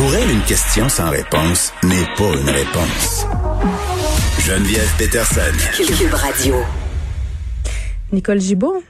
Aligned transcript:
Pour 0.00 0.14
elle, 0.14 0.30
une 0.30 0.42
question 0.44 0.88
sans 0.88 1.10
réponse 1.10 1.74
n'est 1.82 2.06
pas 2.16 2.32
une 2.32 2.48
réponse. 2.48 3.26
Geneviève 4.38 4.90
Peterson. 4.96 5.52
Cube 5.76 6.14
Radio. 6.14 6.54
Nicole 8.10 8.40
Gibault. 8.40 8.82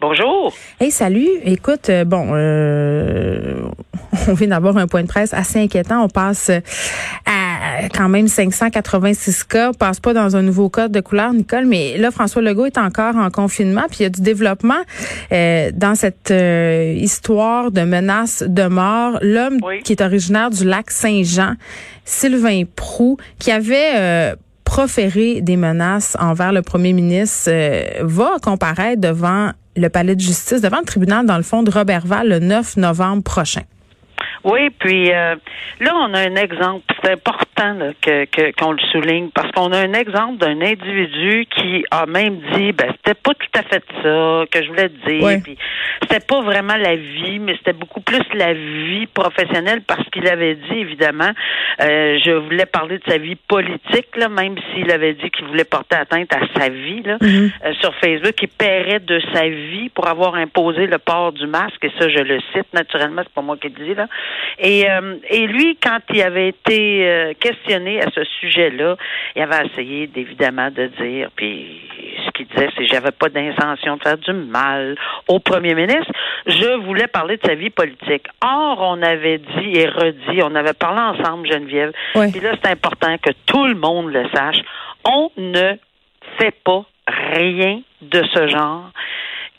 Bonjour. 0.00 0.54
Hey, 0.78 0.92
salut. 0.92 1.28
Écoute, 1.42 1.90
euh, 1.90 2.04
bon, 2.04 2.28
euh, 2.34 3.68
on 4.28 4.34
vient 4.34 4.46
d'avoir 4.46 4.76
un 4.76 4.86
point 4.86 5.02
de 5.02 5.08
presse 5.08 5.34
assez 5.34 5.58
inquiétant. 5.58 6.04
On 6.04 6.08
passe 6.08 6.50
à 7.26 7.47
quand 7.94 8.08
même 8.08 8.28
586 8.28 9.44
cas. 9.44 9.70
On 9.70 9.74
passe 9.74 10.00
pas 10.00 10.12
dans 10.14 10.36
un 10.36 10.42
nouveau 10.42 10.68
code 10.68 10.92
de 10.92 11.00
couleur, 11.00 11.32
Nicole, 11.32 11.66
mais 11.66 11.96
là, 11.98 12.10
François 12.10 12.42
Legault 12.42 12.66
est 12.66 12.78
encore 12.78 13.16
en 13.16 13.30
confinement, 13.30 13.84
puis 13.88 13.98
il 14.00 14.02
y 14.04 14.06
a 14.06 14.10
du 14.10 14.20
développement 14.20 14.80
euh, 15.32 15.70
dans 15.74 15.94
cette 15.94 16.30
euh, 16.30 16.94
histoire 16.96 17.70
de 17.70 17.82
menace 17.82 18.42
de 18.46 18.66
mort. 18.66 19.18
L'homme 19.22 19.58
Oui. 19.62 19.82
qui 19.82 19.92
est 19.92 20.02
originaire 20.02 20.50
du 20.50 20.64
lac 20.64 20.90
Saint-Jean, 20.90 21.54
Sylvain 22.04 22.62
Prou, 22.76 23.16
qui 23.38 23.50
avait 23.50 23.92
euh, 23.96 24.34
proféré 24.64 25.40
des 25.40 25.56
menaces 25.56 26.16
envers 26.20 26.52
le 26.52 26.62
premier 26.62 26.92
ministre, 26.92 27.48
euh, 27.48 27.84
va 28.02 28.32
comparaître 28.42 29.00
devant 29.00 29.50
le 29.76 29.88
palais 29.88 30.16
de 30.16 30.20
justice, 30.20 30.60
devant 30.60 30.78
le 30.80 30.84
tribunal, 30.84 31.24
dans 31.26 31.36
le 31.36 31.42
fond, 31.42 31.62
de 31.62 31.70
Robertval 31.70 32.28
le 32.28 32.38
9 32.40 32.76
novembre 32.78 33.22
prochain. 33.22 33.62
Oui, 34.50 34.70
puis 34.70 35.10
euh, 35.12 35.34
là, 35.80 35.92
on 35.96 36.14
a 36.14 36.20
un 36.20 36.36
exemple. 36.36 36.82
C'est 37.02 37.12
important 37.12 37.74
là, 37.74 37.90
que 38.00 38.24
que- 38.26 38.52
qu'on 38.58 38.72
le 38.72 38.78
souligne 38.92 39.28
parce 39.34 39.50
qu'on 39.52 39.72
a 39.72 39.78
un 39.78 39.92
exemple 39.92 40.38
d'un 40.38 40.60
individu 40.60 41.46
qui 41.54 41.84
a 41.90 42.06
même 42.06 42.36
dit, 42.54 42.72
ben 42.72 42.92
c'était 42.96 43.14
pas 43.14 43.34
tout 43.34 43.58
à 43.58 43.62
fait 43.62 43.84
ça 44.02 44.44
que 44.50 44.62
je 44.62 44.68
voulais 44.68 44.90
dire. 45.06 45.20
Puis 45.42 45.56
c'était 46.02 46.24
pas 46.26 46.40
vraiment 46.42 46.76
la 46.76 46.96
vie, 46.96 47.38
mais 47.38 47.54
c'était 47.58 47.72
beaucoup 47.72 48.00
plus 48.00 48.22
la 48.34 48.52
vie 48.54 49.06
professionnelle 49.06 49.82
parce 49.86 50.08
qu'il 50.10 50.26
avait 50.28 50.54
dit 50.54 50.78
évidemment, 50.78 51.30
euh, 51.82 52.18
je 52.24 52.30
voulais 52.32 52.66
parler 52.66 52.98
de 52.98 53.04
sa 53.10 53.18
vie 53.18 53.36
politique 53.36 54.16
là, 54.16 54.28
même 54.28 54.56
s'il 54.72 54.90
avait 54.90 55.14
dit 55.14 55.30
qu'il 55.30 55.46
voulait 55.46 55.64
porter 55.64 55.96
atteinte 55.96 56.32
à 56.34 56.40
sa 56.58 56.68
vie 56.68 57.02
là 57.02 57.16
Mhm. 57.20 57.50
euh, 57.64 57.72
sur 57.80 57.94
Facebook, 57.96 58.34
il 58.42 58.48
paierait 58.48 59.00
de 59.00 59.20
sa 59.32 59.48
vie 59.48 59.88
pour 59.94 60.06
avoir 60.08 60.34
imposé 60.36 60.86
le 60.86 60.98
port 60.98 61.32
du 61.32 61.46
masque. 61.46 61.84
Et 61.84 61.90
ça, 61.98 62.08
je 62.08 62.18
le 62.18 62.38
cite 62.54 62.72
naturellement, 62.72 63.22
c'est 63.24 63.32
pas 63.34 63.42
moi 63.42 63.56
qui 63.56 63.68
le 63.68 63.84
dis 63.84 63.94
là. 63.94 64.06
Et, 64.58 64.90
euh, 64.90 65.16
et 65.28 65.46
lui, 65.46 65.76
quand 65.82 65.98
il 66.10 66.22
avait 66.22 66.48
été 66.48 67.08
euh, 67.08 67.32
questionné 67.38 68.00
à 68.00 68.10
ce 68.10 68.24
sujet-là, 68.40 68.96
il 69.36 69.42
avait 69.42 69.66
essayé 69.66 70.06
d'évidemment 70.06 70.70
de 70.70 70.86
dire, 71.00 71.30
puis 71.36 71.80
ce 72.24 72.30
qu'il 72.32 72.46
disait, 72.46 72.68
c'est 72.76 72.86
j'avais 72.86 73.10
pas 73.10 73.28
d'intention 73.28 73.96
de 73.96 74.02
faire 74.02 74.18
du 74.18 74.32
mal 74.32 74.96
au 75.28 75.38
premier 75.38 75.74
ministre. 75.74 76.12
Je 76.46 76.76
voulais 76.84 77.06
parler 77.06 77.36
de 77.36 77.46
sa 77.46 77.54
vie 77.54 77.70
politique. 77.70 78.26
Or, 78.42 78.78
on 78.80 79.02
avait 79.02 79.38
dit 79.38 79.78
et 79.78 79.88
redit, 79.88 80.42
on 80.42 80.54
avait 80.54 80.72
parlé 80.72 81.00
ensemble, 81.00 81.46
Geneviève. 81.46 81.92
Ouais. 82.14 82.30
Puis 82.30 82.40
là, 82.40 82.54
c'est 82.62 82.70
important 82.70 83.16
que 83.18 83.30
tout 83.46 83.66
le 83.66 83.74
monde 83.74 84.12
le 84.12 84.28
sache. 84.34 84.58
On 85.04 85.30
ne 85.36 85.74
fait 86.38 86.54
pas 86.64 86.84
rien 87.06 87.80
de 88.02 88.22
ce 88.34 88.48
genre 88.48 88.90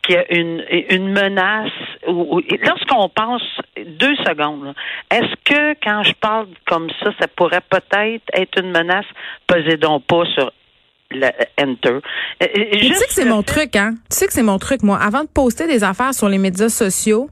qu'il 0.09 0.15
y 0.15 0.17
a 0.17 0.33
une, 0.33 0.63
une 0.89 1.11
menace 1.11 1.71
lorsqu'on 2.07 3.09
pense 3.09 3.43
deux 3.77 4.15
secondes, 4.17 4.73
est-ce 5.11 5.35
que 5.45 5.75
quand 5.83 6.03
je 6.03 6.13
parle 6.13 6.47
comme 6.67 6.89
ça, 7.01 7.11
ça 7.19 7.27
pourrait 7.27 7.61
peut-être 7.69 8.23
être 8.33 8.59
une 8.59 8.71
menace? 8.71 9.05
Pesez 9.47 9.77
donc 9.77 10.05
pas 10.05 10.23
sur 10.33 10.51
le 11.11 11.27
enter. 11.61 11.89
Euh, 11.89 11.99
Mais 12.41 12.79
tu 12.79 12.93
sais 12.93 13.07
que 13.07 13.13
c'est 13.13 13.25
mon 13.25 13.43
truc, 13.43 13.75
hein? 13.75 13.95
Tu 14.09 14.17
sais 14.17 14.27
que 14.27 14.33
c'est 14.33 14.43
mon 14.43 14.57
truc, 14.57 14.83
moi. 14.83 14.97
Avant 15.01 15.23
de 15.23 15.29
poster 15.29 15.67
des 15.67 15.83
affaires 15.83 16.13
sur 16.13 16.29
les 16.29 16.37
médias 16.37 16.69
sociaux, 16.69 17.29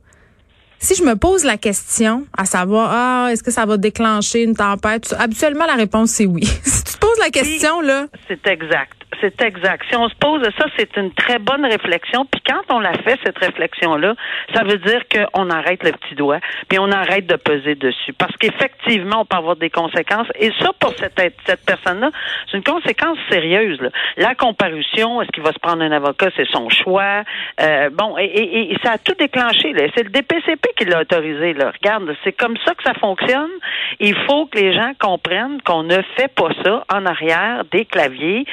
si 0.79 0.95
je 0.95 1.03
me 1.03 1.15
pose 1.15 1.43
la 1.43 1.57
question 1.57 2.25
à 2.37 2.45
savoir, 2.45 2.89
ah, 2.91 3.29
est-ce 3.31 3.43
que 3.43 3.51
ça 3.51 3.65
va 3.65 3.77
déclencher 3.77 4.43
une 4.43 4.55
tempête? 4.55 5.15
Habituellement, 5.17 5.65
la 5.65 5.75
réponse, 5.75 6.11
c'est 6.11 6.25
oui. 6.25 6.43
si 6.63 6.83
tu 6.83 6.93
te 6.93 6.99
poses 6.99 7.19
la 7.19 7.29
question, 7.29 7.81
là, 7.81 8.05
C'est 8.27 8.45
exact. 8.47 8.93
C'est 9.21 9.41
exact. 9.41 9.85
Si 9.89 9.95
on 9.95 10.09
se 10.09 10.15
pose 10.15 10.41
ça, 10.57 10.65
c'est 10.77 10.95
une 10.97 11.11
très 11.13 11.39
bonne 11.39 11.65
réflexion. 11.65 12.25
Puis 12.25 12.41
quand 12.45 12.75
on 12.75 12.79
la 12.79 12.93
fait, 12.93 13.17
cette 13.25 13.37
réflexion-là, 13.37 14.15
ça 14.53 14.63
veut 14.63 14.77
dire 14.77 15.01
qu'on 15.09 15.49
arrête 15.49 15.83
le 15.83 15.91
petit 15.93 16.15
doigt, 16.15 16.39
puis 16.67 16.77
on 16.77 16.91
arrête 16.91 17.25
de 17.25 17.35
peser 17.35 17.75
dessus. 17.75 18.13
Parce 18.13 18.35
qu'effectivement, 18.37 19.21
on 19.21 19.25
peut 19.25 19.37
avoir 19.37 19.55
des 19.55 19.69
conséquences. 19.69 20.27
Et 20.39 20.51
ça, 20.59 20.71
pour 20.79 20.93
cette, 20.97 21.19
cette 21.45 21.65
personne-là, 21.65 22.11
c'est 22.49 22.57
une 22.57 22.63
conséquence 22.63 23.17
sérieuse. 23.29 23.79
là. 23.81 23.89
La 24.17 24.35
comparution, 24.35 25.21
est-ce 25.21 25.31
qu'il 25.31 25.43
va 25.43 25.53
se 25.53 25.59
prendre 25.59 25.83
un 25.83 25.91
avocat? 25.91 26.29
C'est 26.35 26.47
son 26.51 26.69
choix. 26.69 27.23
Euh, 27.61 27.89
bon, 27.89 28.17
et, 28.17 28.75
ça 28.83 28.93
a 28.93 28.97
tout 28.97 29.15
déclenché. 29.17 29.73
C'est 29.95 30.03
le 30.03 30.09
DPCP 30.09 30.69
qui 30.77 30.85
l'a 30.85 31.01
autorisé. 31.01 31.53
Là. 31.53 31.71
Regarde, 31.71 32.13
c'est 32.23 32.33
comme 32.33 32.57
ça 32.65 32.75
que 32.75 32.83
ça 32.83 32.93
fonctionne. 32.95 33.51
Il 33.99 34.15
faut 34.27 34.45
que 34.47 34.59
les 34.59 34.73
gens 34.73 34.91
comprennent 34.99 35.61
qu'on 35.61 35.83
ne 35.83 36.01
fait 36.17 36.33
pas 36.33 36.49
ça 36.63 36.83
en 36.93 37.05
arrière 37.05 37.63
des 37.71 37.85
claviers, 37.85 38.45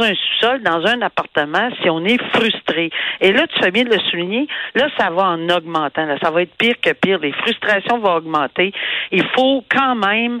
un 0.00 0.14
sous-sol, 0.14 0.62
dans 0.62 0.84
un 0.86 1.02
appartement, 1.02 1.68
si 1.82 1.90
on 1.90 2.04
est 2.04 2.22
frustré. 2.34 2.90
Et 3.20 3.32
là, 3.32 3.46
tu 3.46 3.60
fais 3.60 3.70
bien 3.70 3.84
de 3.84 3.90
le 3.90 4.00
souligner, 4.10 4.46
là, 4.74 4.88
ça 4.98 5.10
va 5.10 5.24
en 5.28 5.48
augmentant. 5.48 6.04
Là. 6.06 6.16
Ça 6.22 6.30
va 6.30 6.42
être 6.42 6.54
pire 6.56 6.74
que 6.80 6.92
pire. 6.92 7.18
Les 7.18 7.32
frustrations 7.32 7.98
vont 7.98 8.14
augmenter. 8.14 8.72
Il 9.10 9.24
faut 9.34 9.64
quand 9.70 9.94
même 9.94 10.40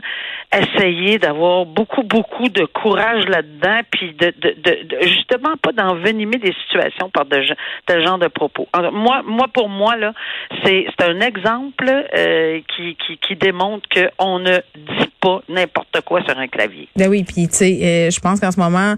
essayer 0.52 1.18
d'avoir 1.18 1.66
beaucoup, 1.66 2.02
beaucoup 2.02 2.48
de 2.48 2.64
courage 2.64 3.24
là-dedans, 3.26 3.80
puis 3.90 4.14
de, 4.14 4.32
justement 5.02 5.56
pas 5.60 5.72
d'envenimer 5.72 6.38
des 6.38 6.54
situations 6.64 7.10
par 7.10 7.24
de, 7.24 7.42
tel 7.86 8.06
genre 8.06 8.18
de 8.18 8.28
propos. 8.28 8.68
Moi, 8.92 9.22
moi, 9.24 9.48
pour 9.52 9.68
moi, 9.68 9.96
là, 9.96 10.12
c'est 10.64 10.86
un 11.00 11.20
exemple 11.20 11.90
euh, 12.16 12.60
qui, 12.74 12.96
qui, 12.96 13.18
qui 13.18 13.36
démontre 13.36 13.88
qu'on 13.88 14.38
ne 14.38 14.58
dit 14.76 15.10
pas 15.20 15.40
n'importe 15.48 16.00
quoi 16.04 16.22
sur 16.22 16.38
un 16.38 16.48
clavier. 16.48 16.88
ben 16.96 17.08
oui, 17.08 17.24
puis 17.24 17.48
tu 17.48 17.54
sais, 17.54 17.78
euh, 17.82 18.10
je 18.10 18.20
pense 18.20 18.40
qu'en 18.40 18.50
ce 18.50 18.60
moment, 18.60 18.94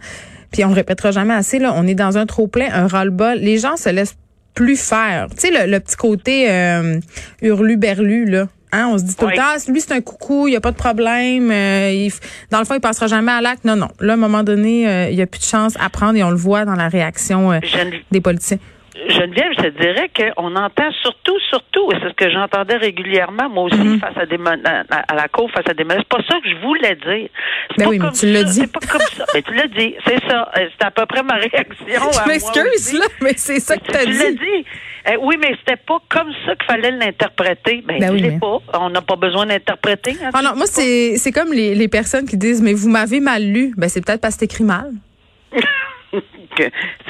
puis 0.52 0.64
on 0.64 0.68
le 0.68 0.74
répétera 0.74 1.10
jamais 1.10 1.34
assez, 1.34 1.58
là, 1.58 1.72
on 1.76 1.86
est 1.86 1.94
dans 1.94 2.18
un 2.18 2.26
trop-plein, 2.26 2.66
un 2.72 2.86
ras-le-bas. 2.86 3.34
Les 3.36 3.58
gens 3.58 3.76
se 3.76 3.88
laissent 3.88 4.16
plus 4.54 4.76
faire. 4.80 5.28
Tu 5.30 5.48
sais, 5.48 5.50
le, 5.66 5.70
le 5.70 5.80
petit 5.80 5.96
côté 5.96 6.50
euh, 6.50 6.98
hurlu-berlu, 7.42 8.24
là. 8.26 8.48
Hein, 8.72 8.88
on 8.90 8.98
se 8.98 9.04
dit 9.04 9.14
tout 9.14 9.24
Oui. 9.26 9.32
le 9.32 9.36
temps, 9.38 9.44
Ah, 9.54 9.70
lui, 9.70 9.80
c'est 9.80 9.92
un 9.92 10.00
coucou, 10.00 10.48
il 10.48 10.50
n'y 10.50 10.56
a 10.56 10.60
pas 10.60 10.72
de 10.72 10.76
problème. 10.76 11.50
euh, 11.50 11.90
il 11.94 12.12
dans 12.50 12.58
le 12.58 12.64
fond, 12.64 12.74
il 12.74 12.80
passera 12.80 13.06
jamais 13.06 13.32
à 13.32 13.40
l'acte. 13.40 13.64
Non, 13.64 13.76
non. 13.76 13.88
Là, 14.00 14.14
à 14.14 14.16
un 14.16 14.18
moment 14.18 14.42
donné, 14.42 14.88
euh, 14.88 15.08
il 15.08 15.16
n'y 15.16 15.22
a 15.22 15.26
plus 15.26 15.38
de 15.38 15.44
chance 15.44 15.74
à 15.80 15.88
prendre 15.88 16.16
et 16.18 16.22
on 16.24 16.30
le 16.30 16.36
voit 16.36 16.64
dans 16.64 16.74
la 16.74 16.88
réaction 16.88 17.52
euh, 17.52 17.60
des 18.10 18.20
politiciens. 18.20 18.58
Geneviève, 19.08 19.52
je 19.58 19.62
te 19.64 19.80
dirais 19.80 20.10
qu'on 20.16 20.56
entend 20.56 20.90
surtout, 21.02 21.38
surtout, 21.50 21.90
et 21.92 21.96
c'est 22.02 22.08
ce 22.08 22.14
que 22.14 22.30
j'entendais 22.30 22.76
régulièrement, 22.76 23.48
moi 23.48 23.64
aussi, 23.64 23.76
Mhm. 23.76 24.00
face 24.00 24.16
à 24.16 24.26
des 24.26 24.38
men- 24.38 24.62
à, 24.66 24.84
à 25.12 25.14
la 25.14 25.28
cour, 25.28 25.50
face 25.50 25.68
à 25.68 25.74
des 25.74 25.84
menaces. 25.84 25.98
C'est 26.10 26.16
pas 26.16 26.24
ça 26.28 26.40
que 26.40 26.48
je 26.48 26.56
voulais 26.66 26.94
dire. 26.96 27.28
Ben 27.76 27.84
pas 27.84 27.90
oui, 27.90 27.98
mais 27.98 28.04
comme 28.06 28.14
tu 28.14 28.26
l'as 28.26 28.44
dit. 28.44 28.60
C'est 28.60 28.72
pas 28.72 28.80
comme 28.90 29.00
ça. 29.00 29.24
Ben, 29.32 29.42
tu 29.42 29.54
l'as 29.54 29.68
dit. 29.68 29.94
C'est 30.06 30.20
ça. 30.28 30.50
C'est 30.54 30.84
à 30.86 30.90
peu 30.90 31.04
près 31.06 31.22
ma 31.22 31.34
réaction. 31.34 31.76
Je 31.86 32.28
m'excuse, 32.28 32.92
là, 32.98 33.06
mais 33.20 33.32
c'est 33.36 33.60
ça 33.60 33.76
que 33.76 33.84
tu 33.90 33.96
as 33.96 34.04
Tu 34.04 34.12
l'as 34.12 34.32
dit. 34.32 34.64
Euh, 35.08 35.16
oui, 35.20 35.36
mais 35.40 35.54
c'était 35.60 35.76
pas 35.80 35.98
comme 36.08 36.32
ça 36.44 36.56
qu'il 36.56 36.64
fallait 36.66 36.90
l'interpréter. 36.90 37.84
Ben, 37.86 38.00
Ben 38.00 38.10
oui, 38.12 38.22
mais- 38.22 38.38
pas. 38.40 38.58
On 38.80 38.90
n'a 38.90 39.02
pas 39.02 39.16
besoin 39.16 39.46
d'interpréter. 39.46 40.16
hein, 40.24 40.30
Ah 40.34 40.42
non, 40.42 40.56
moi, 40.56 40.66
c'est 40.66 41.32
comme 41.32 41.52
les, 41.52 41.74
les 41.74 41.88
personnes 41.88 42.26
qui 42.26 42.36
disent, 42.36 42.60
mais 42.62 42.72
vous 42.72 42.88
m'avez 42.88 43.20
mal 43.20 43.42
lu. 43.44 43.72
Ben, 43.76 43.88
c'est 43.88 44.04
peut-être 44.04 44.20
parce 44.20 44.34
que 44.34 44.40
c'est 44.40 44.44
écrit 44.46 44.64
mal. 44.64 44.90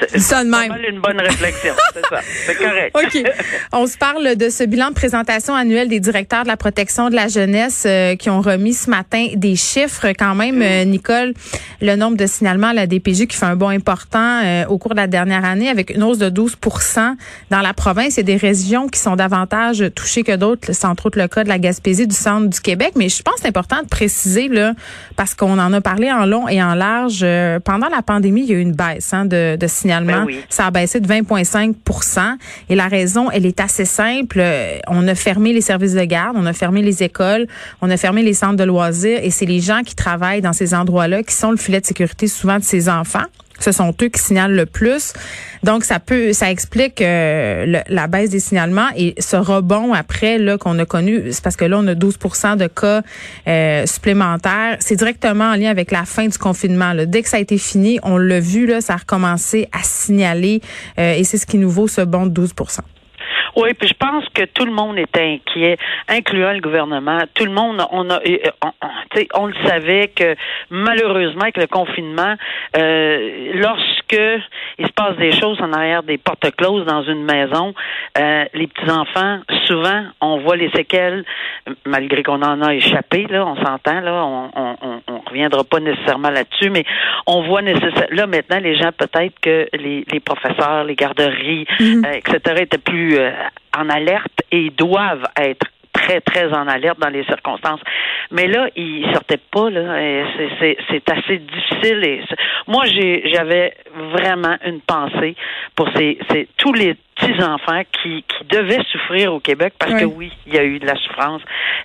C'est- 0.09 0.19
ça 0.19 0.43
de 0.43 0.49
même. 0.49 0.73
une 0.89 0.99
bonne 0.99 1.19
réflexion. 1.19 1.73
c'est 1.93 2.05
ça. 2.07 2.19
C'est 2.45 2.55
correct. 2.55 2.95
OK. 2.95 3.23
On 3.71 3.87
se 3.87 3.97
parle 3.97 4.35
de 4.35 4.49
ce 4.49 4.63
bilan 4.63 4.89
de 4.89 4.93
présentation 4.93 5.55
annuel 5.55 5.87
des 5.87 5.99
directeurs 5.99 6.43
de 6.43 6.47
la 6.47 6.57
protection 6.57 7.09
de 7.09 7.15
la 7.15 7.27
jeunesse 7.27 7.83
euh, 7.85 8.15
qui 8.15 8.29
ont 8.29 8.41
remis 8.41 8.73
ce 8.73 8.89
matin 8.89 9.27
des 9.35 9.55
chiffres 9.55 10.07
quand 10.17 10.35
même, 10.35 10.61
euh, 10.61 10.83
Nicole, 10.85 11.33
le 11.81 11.95
nombre 11.95 12.17
de 12.17 12.25
signalements 12.27 12.67
à 12.67 12.73
la 12.73 12.87
DPJ 12.87 13.27
qui 13.27 13.37
fait 13.37 13.45
un 13.45 13.55
bond 13.55 13.69
important 13.69 14.41
euh, 14.43 14.65
au 14.67 14.77
cours 14.77 14.91
de 14.91 14.97
la 14.97 15.07
dernière 15.07 15.45
année 15.45 15.69
avec 15.69 15.91
une 15.91 16.03
hausse 16.03 16.17
de 16.17 16.29
12% 16.29 17.15
dans 17.49 17.61
la 17.61 17.73
province. 17.73 18.17
A 18.17 18.23
des 18.23 18.35
régions 18.37 18.87
qui 18.87 18.99
sont 18.99 19.15
davantage 19.15 19.83
touchées 19.95 20.23
que 20.23 20.35
d'autres, 20.35 20.73
c'est 20.73 20.85
entre 20.85 21.05
autres 21.07 21.19
le 21.19 21.27
cas 21.27 21.43
de 21.43 21.49
la 21.49 21.59
Gaspésie, 21.59 22.07
du 22.07 22.15
centre 22.15 22.47
du 22.47 22.59
Québec. 22.59 22.93
Mais 22.95 23.09
je 23.09 23.21
pense 23.21 23.35
que 23.35 23.41
c'est 23.41 23.47
important 23.47 23.81
de 23.81 23.87
préciser, 23.87 24.47
là, 24.49 24.73
parce 25.15 25.33
qu'on 25.35 25.57
en 25.59 25.71
a 25.73 25.81
parlé 25.81 26.11
en 26.11 26.25
long 26.25 26.47
et 26.47 26.61
en 26.61 26.73
large. 26.75 27.19
euh, 27.23 27.59
pendant 27.59 27.87
la 27.89 28.01
pandémie, 28.01 28.41
il 28.43 28.49
y 28.49 28.53
a 28.53 28.57
eu 28.57 28.61
une 28.61 28.71
baisse 28.73 28.96
hein, 29.11 29.25
de, 29.25 29.55
de 29.55 29.67
signalements. 29.67 30.21
Ben 30.21 30.25
oui. 30.25 30.39
Ça 30.49 30.65
a 30.65 30.71
baissé 30.71 30.99
de 30.99 31.07
20,5% 31.07 32.37
Et 32.69 32.75
la 32.75 32.87
raison, 32.87 33.29
elle 33.31 33.45
est 33.45 33.59
assez 33.59 33.85
simple. 33.85 34.39
Euh, 34.39 34.79
On 34.87 35.07
a 35.07 35.15
fermé 35.15 35.53
les 35.53 35.61
services 35.61 35.93
de 35.93 36.03
garde, 36.03 36.35
on 36.37 36.45
a 36.45 36.53
fermé 36.53 36.81
les 36.81 37.03
écoles, 37.03 37.47
on 37.81 37.89
a 37.89 37.97
fermé 37.97 38.23
les 38.23 38.33
centres 38.33 38.57
de 38.57 38.63
loisirs 38.63 39.19
et 39.21 39.31
c'est 39.31 39.45
les 39.45 39.59
gens 39.59 39.81
qui 39.83 39.95
travaillent 39.95 40.41
dans 40.41 40.53
ces 40.53 40.73
endroits-là 40.73 41.23
qui 41.23 41.33
sont 41.33 41.51
le 41.51 41.57
filet 41.57 41.81
de 41.81 41.85
sécurité 41.85 42.27
souvent 42.27 42.57
de 42.57 42.63
ces 42.63 42.89
enfants. 42.89 43.25
Ce 43.59 43.71
sont 43.71 43.93
eux 44.01 44.07
qui 44.07 44.21
signalent 44.21 44.55
le 44.55 44.65
plus. 44.65 45.13
Donc, 45.63 45.83
ça 45.83 45.99
peut, 45.99 46.33
ça 46.33 46.51
explique 46.51 47.01
euh, 47.01 47.81
la 47.87 48.07
baisse 48.07 48.29
des 48.29 48.39
signalements 48.39 48.87
et 48.95 49.15
ce 49.19 49.35
rebond 49.35 49.93
après 49.93 50.37
là 50.37 50.57
qu'on 50.57 50.77
a 50.79 50.85
connu, 50.85 51.31
c'est 51.31 51.43
parce 51.43 51.55
que 51.55 51.65
là 51.65 51.77
on 51.79 51.87
a 51.87 51.95
12 51.95 52.17
de 52.57 52.67
cas 52.67 53.01
euh, 53.47 53.85
supplémentaires. 53.85 54.77
C'est 54.79 54.95
directement 54.95 55.51
en 55.51 55.55
lien 55.55 55.69
avec 55.69 55.91
la 55.91 56.05
fin 56.05 56.27
du 56.27 56.37
confinement. 56.37 56.93
Dès 57.05 57.23
que 57.23 57.29
ça 57.29 57.37
a 57.37 57.39
été 57.39 57.57
fini, 57.57 57.99
on 58.03 58.17
l'a 58.17 58.39
vu 58.39 58.65
là, 58.65 58.81
ça 58.81 58.93
a 58.93 58.97
recommencé 58.97 59.67
à 59.71 59.83
signaler 59.83 60.61
euh, 60.99 61.13
et 61.13 61.23
c'est 61.23 61.37
ce 61.37 61.45
qui 61.45 61.57
nous 61.57 61.69
vaut 61.69 61.87
ce 61.87 62.01
bond 62.01 62.25
de 62.25 62.31
12 62.31 62.53
Oui, 63.57 63.73
puis 63.73 63.87
je 63.87 63.95
pense 63.95 64.23
que 64.35 64.43
tout 64.43 64.65
le 64.65 64.71
monde 64.71 64.99
était 64.99 65.39
inquiet, 65.39 65.77
incluant 66.07 66.53
le 66.53 66.59
gouvernement. 66.59 67.21
Tout 67.33 67.45
le 67.45 67.51
monde, 67.51 67.83
on 67.89 68.07
a, 68.11 68.19
on, 68.63 68.71
on, 69.33 69.45
le 69.47 69.55
savait 69.65 70.09
que 70.15 70.35
malheureusement 70.69 71.41
avec 71.41 71.57
le 71.57 71.65
confinement, 71.65 72.35
euh, 72.77 73.51
lorsque 73.55 74.43
il 74.77 74.85
se 74.85 74.91
passe 74.91 75.17
des 75.17 75.31
choses 75.31 75.59
en 75.59 75.73
arrière 75.73 76.03
des 76.03 76.19
portes 76.19 76.55
closes 76.55 76.85
dans 76.85 77.01
une 77.01 77.23
maison, 77.23 77.73
euh, 78.19 78.45
les 78.53 78.67
petits 78.67 78.91
enfants, 78.91 79.39
souvent, 79.65 80.03
on 80.21 80.37
voit 80.41 80.55
les 80.55 80.69
séquelles, 80.69 81.25
malgré 81.83 82.21
qu'on 82.21 82.43
en 82.43 82.61
a 82.61 82.75
échappé. 82.75 83.25
Là, 83.27 83.43
on 83.43 83.55
s'entend 83.55 84.01
là, 84.01 84.23
on, 84.23 84.51
on, 84.55 85.01
on, 85.07 85.19
reviendra 85.27 85.63
pas 85.63 85.79
nécessairement 85.79 86.29
là-dessus, 86.29 86.69
mais 86.69 86.85
on 87.25 87.41
voit 87.41 87.63
nécessairement 87.63 87.87
là 88.11 88.27
maintenant 88.27 88.59
les 88.59 88.75
gens 88.75 88.91
peut-être 88.95 89.39
que 89.41 89.67
les, 89.73 90.05
les 90.11 90.19
professeurs, 90.19 90.83
les 90.83 90.95
garderies, 90.95 91.65
mhm. 91.79 92.05
euh, 92.05 92.11
etc. 92.13 92.61
étaient 92.61 92.77
plus 92.77 93.17
euh, 93.17 93.31
en 93.77 93.89
alerte 93.89 94.41
et 94.51 94.69
doivent 94.71 95.27
être 95.39 95.65
très, 95.93 96.21
très 96.21 96.53
en 96.53 96.67
alerte 96.67 96.99
dans 96.99 97.09
les 97.09 97.23
circonstances. 97.25 97.81
Mais 98.31 98.47
là, 98.47 98.67
ils 98.75 99.05
sortaient 99.13 99.39
pas, 99.51 99.69
là. 99.69 100.25
C'est 100.59 101.09
assez 101.09 101.37
difficile. 101.39 102.23
Moi, 102.67 102.85
j'avais 102.85 103.73
vraiment 104.13 104.57
une 104.65 104.81
pensée 104.81 105.35
pour 105.75 105.89
ces 105.95 106.17
tous 106.57 106.73
les 106.73 106.95
petits-enfants 107.19 107.81
qui, 107.91 108.23
qui 108.23 108.45
devaient 108.49 108.83
souffrir 108.91 109.33
au 109.33 109.39
Québec 109.39 109.73
parce 109.79 109.93
que 109.93 110.05
oui, 110.05 110.31
il 110.45 110.53
y 110.53 110.57
a 110.57 110.63
eu 110.63 110.79
de 110.79 110.85
la 110.85 110.95
souffrance. 110.95 111.41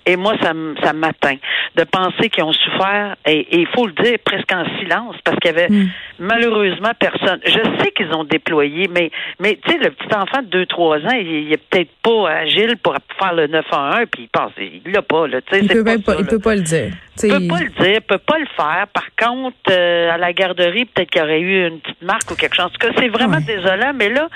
Et 0.06 0.16
moi, 0.16 0.34
ça, 0.42 0.52
ça 0.82 0.92
m'atteint 0.92 1.36
de 1.76 1.84
penser 1.84 2.28
qu'ils 2.28 2.44
ont 2.44 2.52
souffert, 2.52 3.16
et 3.24 3.60
il 3.60 3.66
faut 3.68 3.86
le 3.86 3.92
dire, 3.92 4.18
presque 4.24 4.52
en 4.52 4.64
silence 4.78 5.16
parce 5.24 5.38
qu'il 5.38 5.52
y 5.52 5.54
avait 5.54 5.68
mm. 5.68 5.90
malheureusement 6.18 6.92
personne. 6.98 7.40
Je 7.44 7.80
sais 7.80 7.90
qu'ils 7.92 8.12
ont 8.14 8.24
déployé, 8.24 8.88
mais, 8.88 9.10
mais 9.40 9.58
tu 9.64 9.72
sais, 9.72 9.78
le 9.78 9.90
petit 9.90 10.14
enfant 10.14 10.42
de 10.42 10.64
2-3 10.64 11.06
ans, 11.06 11.18
il, 11.18 11.26
il 11.26 11.52
est 11.52 11.56
peut-être 11.56 11.90
pas 12.02 12.30
agile 12.30 12.76
pour 12.82 12.94
faire 13.18 13.34
le 13.34 13.46
9 13.46 13.64
à 13.72 13.98
1, 14.00 14.06
puis 14.06 14.24
il 14.24 14.28
pense, 14.28 14.52
il 14.58 14.92
l'a 14.92 15.02
pas, 15.02 15.26
là. 15.26 15.38
Il, 15.52 15.68
peut 15.68 15.84
pas, 15.84 16.14
il 16.18 16.26
peut 16.26 16.38
pas 16.38 16.54
le 16.54 16.62
dire. 16.62 16.92
Il 17.22 17.28
peut 17.28 17.48
pas 17.48 17.60
le 17.60 17.68
dire, 17.68 17.94
il 17.96 18.00
peut 18.00 18.18
pas 18.18 18.38
le 18.38 18.46
faire. 18.56 18.86
Par 18.92 19.14
contre, 19.16 19.56
euh, 19.70 20.10
à 20.10 20.16
la 20.16 20.32
garderie, 20.32 20.86
peut-être 20.86 21.10
qu'il 21.10 21.20
y 21.20 21.24
aurait 21.24 21.40
eu 21.40 21.68
une 21.68 21.80
petite 21.80 22.02
marque 22.02 22.30
ou 22.30 22.34
quelque 22.34 22.54
chose. 22.54 22.66
En 22.66 22.70
tout 22.70 22.78
cas, 22.78 22.92
c'est 22.96 23.08
vraiment 23.08 23.40
désolant, 23.40 23.92
mais 23.94 24.08
là, 24.08 24.28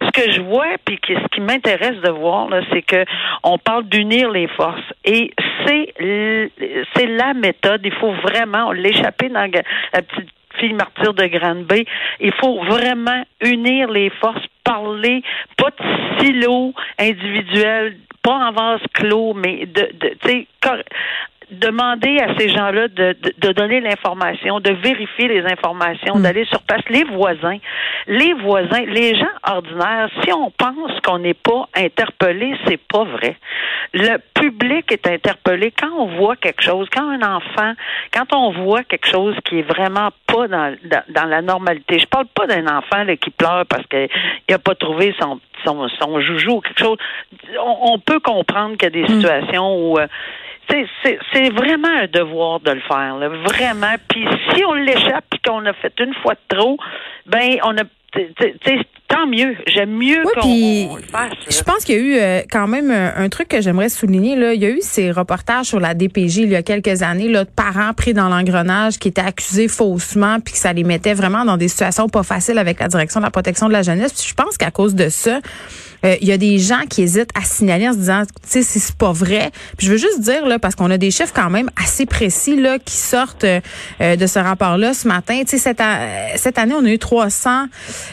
ce 0.00 0.10
que 0.10 0.32
je 0.32 0.40
vois, 0.40 0.76
puis 0.84 0.98
ce 1.06 1.28
qui 1.28 1.40
m'intéresse 1.40 2.00
de 2.00 2.10
voir, 2.10 2.48
c'est 2.72 2.82
que 2.82 3.04
on 3.42 3.58
parle 3.58 3.84
d'unir 3.84 4.30
les 4.30 4.48
forces. 4.48 4.80
Et 5.04 5.32
c'est 5.66 5.92
c'est 6.96 7.06
la 7.06 7.34
méthode. 7.34 7.82
Il 7.84 7.94
faut 7.94 8.12
vraiment 8.12 8.72
l'échapper 8.72 9.28
dans 9.28 9.50
la 9.92 10.02
petite 10.02 10.30
fille 10.58 10.72
martyre 10.72 11.14
de 11.14 11.26
Grande-Bay. 11.26 11.84
Il 12.20 12.32
faut 12.32 12.62
vraiment 12.64 13.24
unir 13.40 13.90
les 13.90 14.10
forces, 14.10 14.44
parler, 14.64 15.22
pas 15.56 15.70
de 15.70 16.20
silo 16.20 16.72
individuel, 16.98 17.96
pas 18.22 18.34
en 18.34 18.52
vase 18.52 18.80
clos, 18.92 19.34
mais 19.34 19.66
de, 19.66 19.88
de 19.98 20.08
tu 20.22 20.28
sais, 20.28 20.46
demander 21.52 22.18
à 22.18 22.36
ces 22.38 22.48
gens-là 22.48 22.88
de, 22.88 23.16
de, 23.38 23.52
donner 23.52 23.80
l'information, 23.80 24.60
de 24.60 24.72
vérifier 24.72 25.28
les 25.28 25.44
informations, 25.44 26.16
hmm. 26.16 26.22
d'aller 26.22 26.44
sur 26.46 26.62
place. 26.62 26.82
Les 26.88 27.04
voisins, 27.04 27.58
les 28.06 28.32
voisins, 28.34 28.84
les 28.86 29.14
gens 29.14 29.26
ordinaires, 29.46 30.08
si 30.22 30.32
on 30.32 30.50
pense 30.50 31.00
qu'on 31.04 31.18
n'est 31.18 31.34
pas 31.34 31.68
interpellé, 31.74 32.54
c'est 32.66 32.80
pas 32.80 33.04
vrai. 33.04 33.36
Le 33.94 34.18
public 34.34 34.90
est 34.90 35.06
interpellé 35.06 35.72
quand 35.78 35.90
on 35.96 36.06
voit 36.16 36.36
quelque 36.36 36.62
chose, 36.62 36.88
quand 36.92 37.08
un 37.08 37.22
enfant, 37.22 37.74
quand 38.12 38.34
on 38.34 38.50
voit 38.64 38.84
quelque 38.84 39.08
chose 39.08 39.36
qui 39.44 39.58
est 39.58 39.62
vraiment 39.62 40.08
pas 40.26 40.48
dans, 40.48 40.74
dans, 41.08 41.28
la 41.28 41.42
normalité. 41.42 41.98
Je 41.98 42.06
parle 42.06 42.26
pas 42.34 42.46
d'un 42.46 42.66
enfant 42.66 43.04
là, 43.04 43.16
qui 43.16 43.30
pleure 43.30 43.66
parce 43.66 43.86
qu'il 43.86 44.08
n'a 44.48 44.58
pas 44.58 44.74
trouvé 44.74 45.14
son, 45.20 45.40
son, 45.64 45.88
son 45.88 46.20
joujou 46.20 46.56
ou 46.56 46.60
quelque 46.60 46.80
chose. 46.80 46.98
On, 47.62 47.98
peut 47.98 48.20
comprendre 48.20 48.76
qu'il 48.76 48.84
y 48.84 48.86
a 48.86 48.90
des 48.90 49.02
hmm. 49.02 49.20
situations 49.20 49.76
où 49.76 49.98
euh, 49.98 50.06
c'est 50.68 51.50
vraiment 51.50 51.88
un 51.88 52.06
devoir 52.06 52.60
de 52.60 52.70
le 52.70 52.80
faire, 52.80 53.16
vraiment. 53.44 53.94
Puis 54.08 54.26
si 54.50 54.64
on 54.64 54.74
l'échappe 54.74 55.24
et 55.34 55.48
qu'on 55.48 55.64
a 55.66 55.72
fait 55.74 55.92
une 56.00 56.14
fois 56.14 56.34
de 56.34 56.56
trop, 56.56 56.78
ben 57.26 57.58
on 57.64 57.76
a 57.76 57.82
tant 59.08 59.26
mieux. 59.26 59.54
J'aime 59.66 59.90
mieux 59.90 60.22
qu'on 60.34 60.96
le 60.96 61.02
fasse. 61.02 61.32
Je 61.48 61.62
pense 61.62 61.84
qu'il 61.84 61.96
y 61.96 61.98
a 61.98 62.02
eu 62.02 62.16
euh, 62.18 62.42
quand 62.50 62.66
même 62.66 62.90
un, 62.90 63.28
truc 63.28 63.48
que 63.48 63.60
j'aimerais 63.60 63.88
souligner. 63.88 64.36
Là. 64.36 64.54
Il 64.54 64.62
y 64.62 64.66
a 64.66 64.70
eu 64.70 64.80
ces 64.80 65.10
reportages 65.10 65.66
sur 65.66 65.80
la 65.80 65.94
DPJ 65.94 66.38
il 66.38 66.50
y 66.50 66.56
a 66.56 66.62
quelques 66.62 67.02
années, 67.02 67.28
là, 67.28 67.44
de 67.44 67.50
parents 67.50 67.92
pris 67.94 68.14
dans 68.14 68.28
l'engrenage 68.28 68.98
qui 68.98 69.08
étaient 69.08 69.22
accusés 69.22 69.68
faussement, 69.68 70.40
puis 70.40 70.52
que 70.52 70.58
ça 70.58 70.72
les 70.72 70.84
mettait 70.84 71.14
vraiment 71.14 71.44
dans 71.44 71.56
des 71.56 71.68
situations 71.68 72.08
pas 72.08 72.22
faciles 72.22 72.58
avec 72.58 72.80
la 72.80 72.88
direction 72.88 73.20
de 73.20 73.24
la 73.24 73.30
protection 73.30 73.68
de 73.68 73.72
la 73.72 73.82
jeunesse. 73.82 74.12
Puis 74.12 74.28
je 74.28 74.34
pense 74.34 74.56
qu'à 74.56 74.70
cause 74.70 74.94
de 74.94 75.08
ça, 75.08 75.40
euh, 76.04 76.16
il 76.20 76.28
y 76.28 76.32
a 76.32 76.38
des 76.38 76.58
gens 76.58 76.82
qui 76.88 77.02
hésitent 77.02 77.30
à 77.34 77.44
signaler 77.44 77.88
en 77.88 77.92
se 77.92 77.98
disant, 77.98 78.22
tu 78.24 78.48
sais, 78.48 78.62
si 78.62 78.80
c'est 78.80 78.96
pas 78.96 79.12
vrai. 79.12 79.50
Puis 79.76 79.86
je 79.86 79.92
veux 79.92 79.98
juste 79.98 80.20
dire 80.20 80.46
là, 80.46 80.58
parce 80.58 80.74
qu'on 80.74 80.90
a 80.90 80.98
des 80.98 81.10
chiffres 81.10 81.32
quand 81.34 81.50
même 81.50 81.70
assez 81.82 82.06
précis 82.06 82.56
là 82.56 82.78
qui 82.78 82.94
sortent 82.94 83.44
euh, 83.44 84.16
de 84.16 84.26
ce 84.26 84.38
rapport-là 84.38 84.94
ce 84.94 85.08
matin. 85.08 85.40
Tu 85.40 85.58
sais, 85.58 85.58
cette, 85.58 85.82
cette 86.36 86.58
année, 86.58 86.74
on 86.74 86.84
a 86.84 86.90
eu 86.90 86.98
300. 86.98 87.66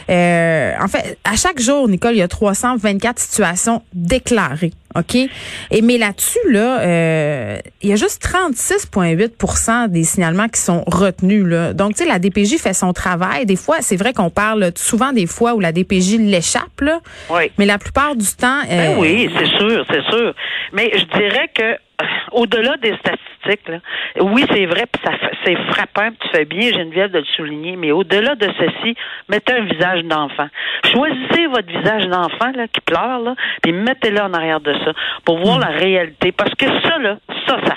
Euh, 0.08 0.72
en 0.80 0.88
fait, 0.88 1.18
à 1.24 1.36
chaque 1.36 1.60
jour, 1.60 1.88
Nicole, 1.88 2.14
il 2.14 2.18
y 2.18 2.22
a 2.22 2.28
324 2.28 3.18
situations 3.18 3.82
déclarées. 3.92 4.72
OK? 4.96 5.14
Et 5.14 5.82
mais 5.82 5.98
là-dessus, 5.98 6.38
là, 6.48 6.80
euh, 6.80 7.58
il 7.82 7.90
y 7.90 7.92
a 7.92 7.96
juste 7.96 8.22
36,8 8.24 9.88
des 9.88 10.04
signalements 10.04 10.48
qui 10.48 10.60
sont 10.60 10.82
retenus. 10.86 11.44
Là. 11.46 11.72
Donc, 11.72 11.94
tu 11.94 12.02
sais, 12.02 12.08
la 12.08 12.18
DPJ 12.18 12.56
fait 12.58 12.74
son 12.74 12.92
travail. 12.92 13.46
Des 13.46 13.56
fois, 13.56 13.78
c'est 13.80 13.96
vrai 13.96 14.12
qu'on 14.12 14.30
parle 14.30 14.72
souvent 14.76 15.12
des 15.12 15.26
fois 15.26 15.54
où 15.54 15.60
la 15.60 15.72
DPJ 15.72 16.18
l'échappe, 16.18 16.80
là. 16.80 17.00
Oui. 17.30 17.52
Mais 17.58 17.66
la 17.66 17.78
plupart 17.78 18.16
du 18.16 18.26
temps. 18.26 18.62
Ben 18.68 18.96
euh, 18.96 19.00
oui, 19.00 19.30
c'est 19.38 19.46
sûr, 19.46 19.84
c'est 19.90 20.02
sûr. 20.10 20.34
Mais 20.72 20.90
je 20.94 21.04
dirais 21.18 21.50
que 21.54 21.76
au-delà 22.32 22.76
des 22.76 22.94
statistiques, 22.96 23.68
là, 23.68 23.78
oui, 24.20 24.44
c'est 24.50 24.66
vrai, 24.66 24.84
ça 25.04 25.12
c'est 25.44 25.56
frappant, 25.72 26.10
tu 26.20 26.28
fais 26.28 26.44
bien, 26.44 26.70
Geneviève, 26.72 27.10
de 27.10 27.18
le 27.18 27.24
souligner, 27.36 27.76
mais 27.76 27.92
au-delà 27.92 28.34
de 28.34 28.48
ceci, 28.58 28.94
mettez 29.28 29.52
un 29.52 29.64
visage 29.64 30.02
d'enfant. 30.04 30.48
Choisissez 30.84 31.46
votre 31.46 31.68
visage 31.68 32.06
d'enfant 32.08 32.52
là, 32.54 32.68
qui 32.68 32.80
pleure, 32.80 33.20
là, 33.20 33.34
puis 33.62 33.72
mettez-le 33.72 34.20
en 34.20 34.32
arrière 34.34 34.60
de 34.60 34.72
ça 34.84 34.92
pour 35.24 35.38
voir 35.38 35.58
hmm. 35.58 35.62
la 35.62 35.68
réalité. 35.68 36.32
Parce 36.32 36.54
que 36.54 36.66
ça, 36.66 36.98
là, 36.98 37.16
ça, 37.46 37.58
ça 37.66 37.76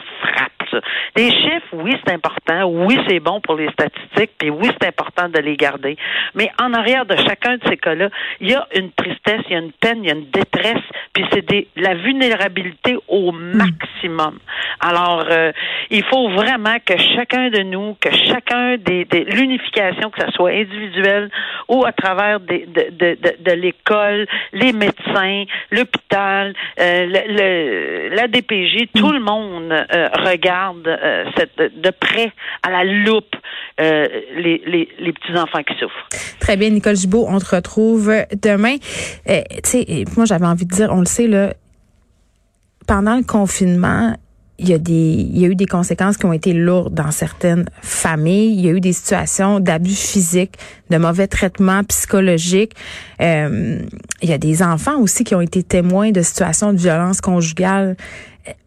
Les 1.15 1.29
chiffres, 1.31 1.73
oui, 1.73 1.95
c'est 2.05 2.13
important. 2.13 2.65
Oui, 2.65 2.97
c'est 3.07 3.19
bon 3.19 3.41
pour 3.41 3.55
les 3.55 3.69
statistiques. 3.71 4.31
Puis 4.37 4.49
oui, 4.49 4.69
c'est 4.79 4.87
important 4.87 5.29
de 5.29 5.39
les 5.39 5.55
garder. 5.55 5.97
Mais 6.35 6.51
en 6.59 6.73
arrière 6.73 7.05
de 7.05 7.15
chacun 7.15 7.57
de 7.57 7.61
ces 7.67 7.77
cas-là, 7.77 8.09
il 8.39 8.51
y 8.51 8.55
a 8.55 8.67
une 8.75 8.91
tristesse, 8.91 9.41
il 9.47 9.53
y 9.53 9.55
a 9.55 9.59
une 9.59 9.71
peine, 9.71 10.03
il 10.03 10.07
y 10.07 10.11
a 10.11 10.15
une 10.15 10.29
détresse. 10.29 10.83
Puis 11.13 11.25
c'est 11.31 11.67
la 11.75 11.93
vulnérabilité 11.93 12.97
au 13.07 13.31
maximum. 13.31 14.39
Alors, 14.79 15.25
euh, 15.29 15.51
il 15.89 16.03
faut 16.05 16.29
vraiment 16.29 16.75
que 16.85 16.97
chacun 16.97 17.49
de 17.49 17.61
nous, 17.63 17.95
que 17.99 18.09
chacun 18.11 18.77
des, 18.77 19.05
l'unification, 19.27 20.09
que 20.09 20.25
ce 20.25 20.31
soit 20.31 20.51
individuelle 20.51 21.29
ou 21.67 21.85
à 21.85 21.91
travers 21.91 22.39
des, 22.39 22.65
de, 22.67 23.51
l'école, 23.53 24.27
les 24.51 24.73
médecins, 24.73 25.43
l'hôpital, 25.71 26.53
euh, 26.79 28.09
la 28.11 28.27
DPJ, 28.27 28.87
tout 28.95 29.11
le 29.11 29.19
monde 29.19 29.71
euh, 29.71 30.09
regarde 30.25 30.62
euh, 30.71 31.25
de 31.57 31.89
près 31.89 32.31
à 32.61 32.71
la 32.71 32.83
loupe 32.83 33.35
euh, 33.79 34.07
les, 34.35 34.61
les, 34.99 35.13
petits-enfants 35.13 35.63
qui 35.63 35.73
souffrent. 35.79 36.07
Très 36.39 36.57
bien, 36.57 36.69
Nicole 36.69 36.95
Gibault, 36.95 37.25
on 37.27 37.39
te 37.39 37.55
retrouve 37.55 38.13
demain. 38.41 38.75
Euh, 39.29 39.41
tu 39.63 39.69
sais, 39.69 40.05
moi 40.15 40.25
j'avais 40.25 40.45
envie 40.45 40.65
de 40.65 40.73
dire, 40.73 40.89
on 40.91 40.99
le 40.99 41.05
sait, 41.05 41.27
là, 41.27 41.53
pendant 42.87 43.15
le 43.15 43.23
confinement, 43.23 44.15
il 44.59 44.69
y 44.69 44.73
a 44.73 44.77
des 44.77 44.93
il 44.93 45.37
y 45.39 45.45
a 45.45 45.47
eu 45.47 45.55
des 45.55 45.65
conséquences 45.65 46.17
qui 46.17 46.25
ont 46.25 46.33
été 46.33 46.53
lourdes 46.53 46.93
dans 46.93 47.11
certaines 47.11 47.65
familles. 47.81 48.53
Il 48.53 48.65
y 48.65 48.69
a 48.69 48.71
eu 48.71 48.79
des 48.79 48.93
situations 48.93 49.59
d'abus 49.59 49.95
physiques, 49.95 50.55
de 50.89 50.97
mauvais 50.97 51.27
traitements 51.27 51.83
psychologiques. 51.83 52.73
Il 53.19 53.87
y 54.21 54.31
a 54.33 54.37
des 54.37 54.61
enfants 54.61 54.99
aussi 54.99 55.23
qui 55.23 55.33
ont 55.33 55.41
été 55.41 55.63
témoins 55.63 56.11
de 56.11 56.21
situations 56.21 56.71
de 56.71 56.77
violence 56.77 57.19
conjugale 57.19 57.97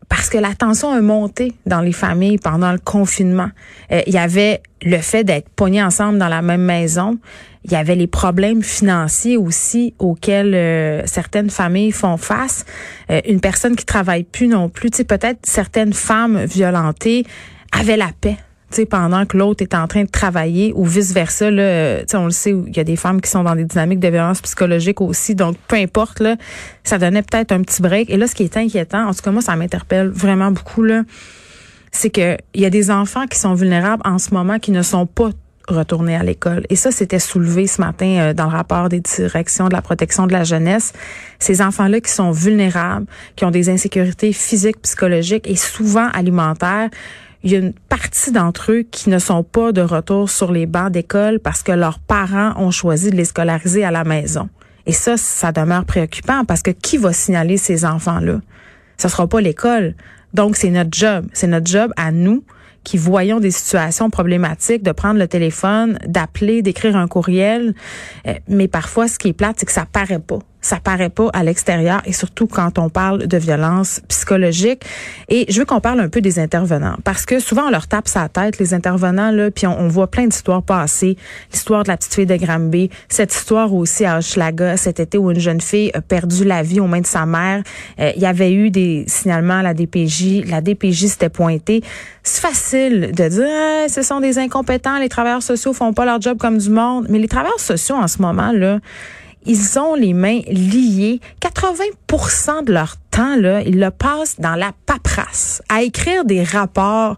parce 0.09 0.29
que 0.29 0.39
la 0.39 0.55
tension 0.55 0.91
a 0.91 1.01
monté 1.01 1.53
dans 1.67 1.81
les 1.81 1.93
familles 1.93 2.39
pendant 2.39 2.73
le 2.73 2.79
confinement. 2.79 3.51
Euh, 3.93 4.03
il 4.07 4.15
y 4.15 4.19
avait 4.19 4.63
le 4.83 4.99
fait 4.99 5.25
d'être 5.25 5.49
pognés 5.49 5.83
ensemble 5.83 6.19
dans 6.19 6.29
la 6.29 6.43
même 6.43 6.63
maison. 6.63 7.19
Il 7.65 7.73
y 7.73 7.77
avait 7.77 7.97
les 7.97 8.07
problèmes 8.07 8.63
financiers 8.63 9.37
aussi 9.37 9.95
auxquels 9.99 10.55
euh, 10.55 11.03
certaines 11.07 11.51
familles 11.51 11.91
font 11.91 12.17
face. 12.17 12.65
Euh, 13.11 13.21
une 13.27 13.41
personne 13.41 13.75
qui 13.75 13.85
travaille 13.85 14.23
plus 14.23 14.47
non 14.47 14.69
plus, 14.69 14.91
tu 14.91 14.99
sais, 14.99 15.05
peut-être 15.05 15.41
certaines 15.45 15.93
femmes 15.93 16.45
violentées 16.45 17.25
avaient 17.73 17.97
la 17.97 18.11
paix 18.21 18.37
pendant 18.91 19.25
que 19.27 19.37
l'autre 19.37 19.63
est 19.63 19.75
en 19.75 19.87
train 19.87 20.05
de 20.05 20.11
travailler 20.11 20.73
ou 20.75 20.85
vice-versa. 20.85 21.51
Là, 21.51 22.03
on 22.15 22.27
le 22.27 22.31
sait, 22.31 22.51
il 22.51 22.77
y 22.77 22.81
a 22.81 22.85
des 22.85 22.97
femmes 22.97 23.21
qui 23.21 23.31
sont 23.31 23.43
dans 23.43 23.55
des 23.55 23.65
dynamiques 23.65 24.01
de 24.01 24.09
violence 24.09 24.41
psychologique 24.43 25.01
aussi. 25.01 25.35
Donc, 25.35 25.57
peu 25.69 25.77
importe, 25.77 26.21
là, 26.21 26.37
ça 26.85 26.99
donnait 26.99 27.23
peut-être 27.23 27.53
un 27.53 27.63
petit 27.63 27.83
break. 27.83 28.11
Et 28.11 28.17
là, 28.17 28.27
ce 28.27 28.35
qui 28.35 28.43
est 28.43 28.57
inquiétant, 28.57 29.07
en 29.09 29.15
tout 29.15 29.23
cas, 29.23 29.31
moi, 29.31 29.43
ça 29.43 29.57
m'interpelle 29.57 30.09
vraiment 30.09 30.51
beaucoup, 30.51 30.83
là, 30.83 31.03
c'est 31.93 32.11
que 32.11 32.37
il 32.55 32.61
y 32.61 32.67
a 32.67 32.71
des 32.71 32.91
enfants 32.91 33.27
qui 33.27 33.39
sont 33.39 33.55
vulnérables 33.55 34.03
en 34.05 34.19
ce 34.19 34.35
moment 34.35 34.59
qui 34.59 34.71
ne 34.71 34.83
sont 34.83 35.07
pas 35.07 35.31
retourner 35.69 36.15
à 36.15 36.23
l'école. 36.23 36.65
Et 36.71 36.77
ça, 36.77 36.91
c'était 36.91 37.19
soulevé 37.19 37.67
ce 37.67 37.81
matin 37.81 38.07
euh, 38.07 38.33
dans 38.35 38.45
le 38.45 38.53
rapport 38.53 38.89
des 38.89 39.01
directions 39.01 39.69
de 39.69 39.73
la 39.73 39.83
protection 39.83 40.27
de 40.27 40.33
la 40.33 40.45
jeunesse. 40.45 40.93
Ces 41.39 41.61
enfants-là 41.61 42.01
qui 42.01 42.11
sont 42.11 42.31
vulnérables, 42.31 43.07
qui 43.35 43.45
ont 43.45 43.51
des 43.51 43.69
insécurités 43.69 44.33
physiques, 44.33 44.81
psychologiques 44.83 45.49
et 45.49 45.57
souvent 45.57 46.09
alimentaires, 46.13 46.91
il 47.47 47.53
y 47.53 47.55
a 47.55 47.61
une 47.61 47.75
partie 47.75 48.33
d'entre 48.33 48.73
eux 48.73 48.83
qui 48.83 49.09
ne 49.09 49.21
sont 49.21 49.45
pas 49.45 49.71
de 49.71 49.81
retour 49.81 50.29
sur 50.29 50.51
les 50.51 50.67
bancs 50.67 50.91
d'école 50.91 51.39
parce 51.39 51.63
que 51.63 51.71
leurs 51.71 52.01
parents 52.01 52.53
ont 52.57 52.73
choisi 52.73 53.11
de 53.11 53.15
les 53.15 53.25
scolariser 53.25 53.85
à 53.85 53.93
la 53.93 54.03
maison. 54.03 54.49
Et 54.85 54.91
ça, 54.91 55.17
ça 55.17 55.53
demeure 55.53 55.85
préoccupant 55.85 56.45
parce 56.45 56.63
que 56.63 56.73
qui 56.73 56.97
va 56.97 57.13
signaler 57.13 57.57
ces 57.57 57.85
enfants-là? 57.85 58.41
Ce 58.99 59.07
sera 59.07 59.29
pas 59.29 59.41
l'école. 59.41 59.95
Donc, 60.35 60.57
c'est 60.57 60.71
notre 60.71 60.91
job. 60.93 61.29
C'est 61.35 61.47
notre 61.47 61.71
job 61.71 61.93
à 61.97 62.11
nous 62.11 62.43
qui 62.83 62.97
voyons 62.97 63.39
des 63.39 63.53
situations 63.53 64.11
problématiques, 64.11 64.83
de 64.83 64.91
prendre 64.91 65.21
le 65.21 65.29
téléphone, 65.29 66.01
d'appeler, 66.05 66.63
d'écrire 66.63 66.97
un 66.97 67.07
courriel. 67.07 67.77
Euh, 68.27 68.35
mais 68.49 68.67
parfois, 68.67 69.07
ce 69.07 69.21
qui 69.21 69.29
est 69.29 69.33
plate, 69.33 69.55
c'est 69.61 69.67
que 69.67 69.73
ça 69.73 69.87
paraît 69.87 70.19
pas 70.19 70.41
ça 70.67 70.81
paraît 70.83 71.11
pas 71.11 71.29
à 71.33 71.45
l'extérieur 71.45 72.03
et 72.07 72.13
surtout 72.13 72.49
quand 72.49 72.79
on 72.81 72.89
parle 72.89 73.29
de 73.29 73.39
violence 73.39 74.01
psychologique. 74.09 74.83
Et 75.29 75.47
je 75.49 75.61
veux 75.61 75.65
qu'on 75.65 75.81
parle 75.81 76.01
un 76.01 76.09
peu 76.09 76.21
des 76.21 76.41
intervenants 76.41 76.97
parce 77.05 77.25
que 77.25 77.39
souvent 77.39 77.69
on 77.69 77.71
leur 77.71 77.87
tape 77.87 78.09
sa 78.09 78.29
tête 78.29 78.59
les 78.59 78.75
intervenants 78.75 79.31
là, 79.31 79.53
puis 79.53 79.69
on, 79.69 79.87
voit 79.87 80.09
plein 80.09 80.27
d'histoires 80.27 80.65
passer, 80.65 81.17
l'histoire 81.53 81.85
de 81.85 81.89
la 81.89 81.97
petite 81.97 82.15
fille 82.15 82.27
de 82.27 82.35
Granby, 82.35 82.91
cette 83.09 83.33
histoire 83.33 83.73
aussi 83.73 84.05
à 84.05 84.19
Hochelaga 84.19 84.77
cet 84.77 84.99
été 84.99 85.19
où 85.19 85.31
une 85.31 85.39
jeune 85.39 85.61
fille 85.61 85.93
a 85.95 86.01
perdu 86.01 86.45
la 86.45 86.65
vie 86.65 86.81
aux 86.81 86.89
mains 86.89 87.01
de 87.01 87.07
sa 87.07 87.27
mère. 87.27 87.63
Euh, 88.01 88.11
il 88.17 88.23
y 88.23 88.27
avait 88.27 88.53
eu 88.53 88.71
des 88.71 89.05
signalements 89.07 89.59
à 89.59 89.63
la 89.63 89.73
DPJ, 89.73 90.47
la 90.51 90.61
DPJ 90.61 91.07
s'était 91.07 91.29
pointée. 91.29 91.83
C'est 92.25 92.43
facile 92.43 93.13
de 93.13 93.29
dire 93.29 93.47
ah, 93.49 93.89
ce 93.89 94.03
sont 94.03 94.19
des 94.19 94.39
incompétents, 94.39 94.99
les 94.99 95.09
travailleurs 95.09 95.45
sociaux 95.45 95.73
font 95.73 95.93
pas 95.93 96.05
leur 96.05 96.21
job 96.21 96.39
comme 96.39 96.59
du 96.59 96.71
monde, 96.71 97.07
mais 97.09 97.21
les 97.21 97.29
travailleurs 97.29 97.61
sociaux 97.61 97.95
en 97.95 98.09
ce 98.09 98.21
moment 98.21 98.51
là 98.51 98.81
ils 99.47 99.79
ont 99.79 99.95
les 99.95 100.13
mains 100.13 100.41
liées. 100.49 101.21
80% 101.41 102.65
de 102.65 102.73
leur 102.73 102.97
temps, 103.11 103.37
là, 103.37 103.63
ils 103.63 103.79
le 103.79 103.91
passent 103.91 104.39
dans 104.39 104.55
la 104.55 104.73
paperasse, 104.87 105.63
à 105.69 105.83
écrire 105.83 106.25
des 106.25 106.43
rapports 106.43 107.17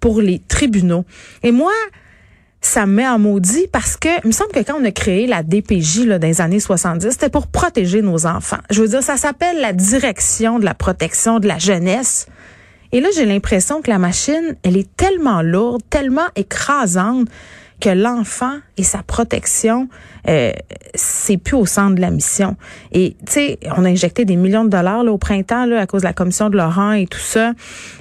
pour 0.00 0.20
les 0.20 0.38
tribunaux. 0.38 1.04
Et 1.42 1.52
moi, 1.52 1.72
ça 2.60 2.86
me 2.86 2.94
met 2.94 3.06
en 3.06 3.18
maudit 3.18 3.66
parce 3.70 3.96
que 3.96 4.08
il 4.24 4.28
me 4.28 4.32
semble 4.32 4.52
que 4.52 4.60
quand 4.60 4.80
on 4.80 4.84
a 4.84 4.90
créé 4.90 5.26
la 5.26 5.42
DPJ 5.42 6.06
là, 6.06 6.18
dans 6.18 6.26
les 6.26 6.40
années 6.40 6.60
70, 6.60 7.10
c'était 7.10 7.28
pour 7.28 7.46
protéger 7.46 8.00
nos 8.00 8.26
enfants. 8.26 8.58
Je 8.70 8.80
veux 8.80 8.88
dire, 8.88 9.02
ça 9.02 9.16
s'appelle 9.16 9.60
la 9.60 9.72
direction 9.72 10.58
de 10.58 10.64
la 10.64 10.74
protection 10.74 11.40
de 11.40 11.46
la 11.46 11.58
jeunesse. 11.58 12.26
Et 12.92 13.00
là, 13.00 13.08
j'ai 13.14 13.26
l'impression 13.26 13.82
que 13.82 13.90
la 13.90 13.98
machine, 13.98 14.56
elle 14.62 14.76
est 14.76 14.96
tellement 14.96 15.42
lourde, 15.42 15.82
tellement 15.90 16.26
écrasante 16.36 17.28
que 17.80 17.90
l'enfant 17.90 18.58
et 18.76 18.82
sa 18.82 19.02
protection, 19.02 19.88
euh, 20.28 20.52
c'est 20.94 21.36
plus 21.36 21.56
au 21.56 21.66
centre 21.66 21.94
de 21.94 22.00
la 22.00 22.10
mission. 22.10 22.56
Et 22.92 23.16
tu 23.26 23.32
sais, 23.32 23.58
on 23.76 23.84
a 23.84 23.88
injecté 23.88 24.24
des 24.24 24.36
millions 24.36 24.64
de 24.64 24.70
dollars 24.70 25.04
là, 25.04 25.12
au 25.12 25.18
printemps 25.18 25.66
là, 25.66 25.80
à 25.80 25.86
cause 25.86 26.02
de 26.02 26.06
la 26.06 26.12
commission 26.12 26.50
de 26.50 26.56
Laurent 26.56 26.92
et 26.92 27.06
tout 27.06 27.18
ça. 27.18 27.52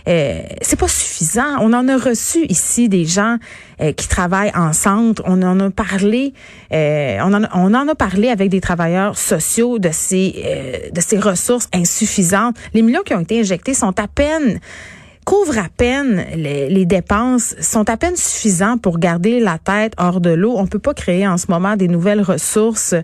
Euh, 0.07 0.41
c'est 0.61 0.79
pas 0.79 0.87
suffisant. 0.87 1.57
On 1.59 1.73
en 1.73 1.87
a 1.87 1.97
reçu 1.97 2.45
ici 2.49 2.87
des 2.87 3.05
gens 3.05 3.37
euh, 3.81 3.91
qui 3.93 4.07
travaillent 4.07 4.53
en 4.55 4.73
centre. 4.73 5.21
On 5.25 5.41
en 5.41 5.59
a 5.59 5.69
parlé. 5.69 6.33
Euh, 6.71 7.17
on, 7.23 7.33
en, 7.33 7.43
on 7.53 7.73
en 7.73 7.87
a 7.87 7.95
parlé 7.95 8.29
avec 8.29 8.49
des 8.49 8.61
travailleurs 8.61 9.17
sociaux 9.17 9.79
de 9.79 9.89
ces 9.91 10.91
de 10.93 11.01
ces 11.01 11.19
ressources 11.19 11.67
insuffisantes. 11.73 12.55
Les 12.73 12.81
millions 12.81 13.03
qui 13.03 13.13
ont 13.13 13.21
été 13.21 13.39
injectés 13.39 13.73
sont 13.73 13.99
à 13.99 14.07
peine 14.07 14.59
couvre 15.23 15.57
à 15.57 15.67
peine 15.75 16.25
les, 16.35 16.85
dépenses, 16.85 17.55
sont 17.59 17.89
à 17.89 17.97
peine 17.97 18.15
suffisants 18.15 18.77
pour 18.77 18.99
garder 18.99 19.39
la 19.39 19.57
tête 19.57 19.93
hors 19.97 20.21
de 20.21 20.29
l'eau. 20.29 20.55
On 20.57 20.67
peut 20.67 20.79
pas 20.79 20.93
créer 20.93 21.27
en 21.27 21.37
ce 21.37 21.47
moment 21.49 21.75
des 21.75 21.87
nouvelles 21.87 22.21
ressources, 22.21 22.95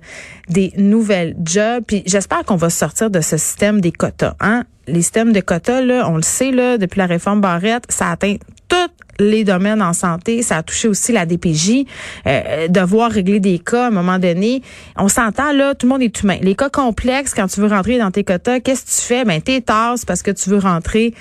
des 0.49 0.73
nouvelles 0.77 1.35
jobs. 1.43 1.83
Puis 1.85 2.03
j'espère 2.05 2.43
qu'on 2.43 2.55
va 2.55 2.69
sortir 2.69 3.09
de 3.09 3.21
ce 3.21 3.37
système 3.37 3.81
des 3.81 3.91
quotas. 3.91 4.35
Hein? 4.39 4.65
Les 4.87 5.01
systèmes 5.01 5.33
de 5.33 5.39
quotas, 5.39 5.81
là, 5.81 6.09
on 6.09 6.15
le 6.15 6.23
sait, 6.23 6.51
là, 6.51 6.77
depuis 6.77 6.97
la 6.97 7.05
réforme 7.05 7.41
Barrette, 7.41 7.85
ça 7.89 8.09
atteint 8.09 8.35
toutes 8.67 8.91
les 9.19 9.43
domaines 9.43 9.81
en 9.81 9.93
santé, 9.93 10.41
ça 10.41 10.57
a 10.57 10.63
touché 10.63 10.87
aussi 10.87 11.11
la 11.11 11.25
DPJ, 11.25 11.85
euh, 12.27 12.67
devoir 12.67 13.11
régler 13.11 13.39
des 13.39 13.59
cas 13.59 13.85
à 13.85 13.87
un 13.87 13.91
moment 13.91 14.19
donné. 14.19 14.61
On 14.97 15.07
s'entend 15.07 15.51
là, 15.51 15.75
tout 15.75 15.85
le 15.85 15.91
monde 15.91 16.01
est 16.01 16.21
humain. 16.21 16.37
Les 16.41 16.55
cas 16.55 16.69
complexes, 16.69 17.33
quand 17.33 17.47
tu 17.47 17.59
veux 17.59 17.67
rentrer 17.67 17.97
dans 17.97 18.11
tes 18.11 18.23
quotas, 18.23 18.59
qu'est-ce 18.59 18.85
que 18.85 18.89
tu 18.89 19.07
fais? 19.07 19.25
Ben, 19.25 19.41
t'es 19.41 19.61
parce 19.61 20.23
que 20.23 20.31
tu 20.31 20.49
veux 20.49 20.57
rentrer 20.57 21.13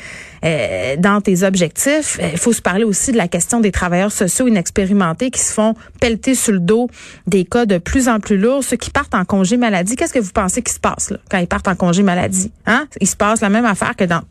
euh, 0.45 0.97
dans 0.97 1.21
tes 1.21 1.43
objectifs. 1.43 2.19
Euh, 2.23 2.31
il 2.33 2.39
faut 2.39 2.53
se 2.53 2.63
parler 2.63 2.85
aussi 2.85 3.13
de 3.13 3.17
la 3.17 3.29
question 3.29 3.61
des 3.61 3.73
travailleurs 3.73 4.13
sociaux 4.13 4.47
inexpérimentés 4.47 5.31
qui 5.31 5.41
se 5.41 5.53
font 5.53 5.75
pelleter 6.01 6.35
sur 6.35 6.53
le 6.53 6.61
dos 6.61 6.89
des 7.27 7.45
cas 7.45 7.67
de 7.67 7.79
plus 7.79 8.09
en 8.09 8.21
plus 8.21 8.39
lourds. 8.39 8.65
Ceux 8.65 8.77
qui 8.77 8.91
partent 8.91 9.15
en 9.15 9.25
congé 9.25 9.57
maladie, 9.57 9.97
qu'est-ce 9.97 10.13
que 10.13 10.19
vous 10.19 10.33
pensez 10.33 10.63
qui 10.63 10.73
se 10.73 10.81
passe 10.81 11.13
quand 11.31 11.39
ils 11.39 11.47
partent 11.47 11.69
en 11.69 11.75
congé 11.75 12.03
maladie? 12.03 12.53
Hein? 12.67 12.87
Il 13.01 13.07
se 13.07 13.17
passe 13.17 13.41
la 13.41 13.51
même 13.51 13.67
affaire 13.67 13.97
que 13.97 14.05
dans 14.05 14.23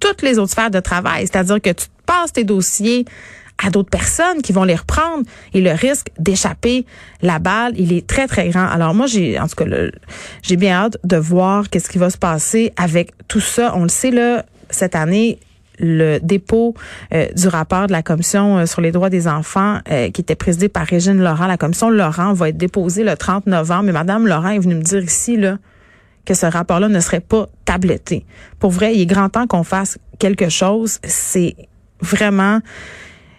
toutes 0.00 0.22
les 0.22 0.38
autres 0.38 0.52
sphères 0.52 0.70
de 0.70 0.80
travail. 0.80 1.26
C'est-à-dire 1.26 1.60
que 1.60 1.70
tu 1.70 1.86
passes 2.04 2.32
tes 2.32 2.44
dossiers 2.44 3.04
à 3.64 3.70
d'autres 3.70 3.90
personnes 3.90 4.42
qui 4.42 4.52
vont 4.52 4.64
les 4.64 4.74
reprendre 4.74 5.24
et 5.52 5.60
le 5.60 5.70
risque 5.70 6.08
d'échapper 6.18 6.86
la 7.22 7.38
balle, 7.38 7.72
il 7.76 7.92
est 7.92 8.06
très 8.06 8.26
très 8.26 8.48
grand. 8.48 8.66
Alors 8.66 8.94
moi 8.94 9.06
j'ai 9.06 9.38
en 9.38 9.46
tout 9.46 9.56
cas 9.56 9.64
j'ai 10.42 10.56
bien 10.56 10.74
hâte 10.74 10.98
de 11.04 11.16
voir 11.16 11.70
qu'est-ce 11.70 11.88
qui 11.88 11.98
va 11.98 12.10
se 12.10 12.18
passer 12.18 12.72
avec 12.76 13.12
tout 13.28 13.40
ça. 13.40 13.72
On 13.76 13.84
le 13.84 13.88
sait 13.88 14.10
là 14.10 14.44
cette 14.70 14.96
année 14.96 15.38
le 15.78 16.18
dépôt 16.18 16.74
euh, 17.12 17.26
du 17.34 17.48
rapport 17.48 17.86
de 17.86 17.92
la 17.92 18.02
commission 18.02 18.58
euh, 18.58 18.66
sur 18.66 18.80
les 18.80 18.92
droits 18.92 19.10
des 19.10 19.26
enfants 19.26 19.80
euh, 19.90 20.10
qui 20.10 20.20
était 20.20 20.36
présidé 20.36 20.68
par 20.68 20.86
Régine 20.86 21.18
Laurent, 21.18 21.46
la 21.46 21.56
commission 21.56 21.90
Laurent 21.90 22.32
va 22.32 22.50
être 22.50 22.56
déposée 22.56 23.02
le 23.02 23.16
30 23.16 23.46
novembre. 23.46 23.84
Mais 23.84 23.92
Madame 23.92 24.26
Laurent 24.26 24.50
est 24.50 24.58
venue 24.58 24.76
me 24.76 24.82
dire 24.82 25.02
ici 25.02 25.36
là 25.36 25.58
que 26.24 26.34
ce 26.34 26.46
rapport-là 26.46 26.88
ne 26.88 27.00
serait 27.00 27.20
pas 27.20 27.48
tabletté. 27.64 28.24
Pour 28.58 28.70
vrai, 28.70 28.94
il 28.94 29.00
est 29.00 29.06
grand 29.06 29.28
temps 29.28 29.46
qu'on 29.46 29.64
fasse 29.64 29.98
quelque 30.18 30.48
chose. 30.48 30.98
C'est 31.04 31.54
vraiment 32.00 32.60